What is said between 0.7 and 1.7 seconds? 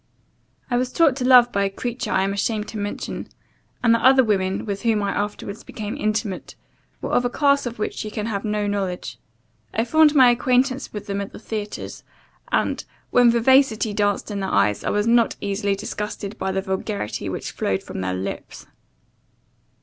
I was taught to love by a